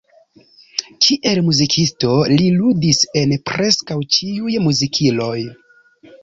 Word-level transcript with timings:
Kiel 1.05 1.41
muzikisto, 1.49 2.13
li 2.31 2.47
ludis 2.61 3.03
en 3.21 3.35
preskaŭ 3.51 3.99
ĉiuj 4.17 4.57
muzikiloj. 4.65 5.37